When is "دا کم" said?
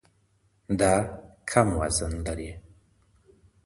0.79-1.67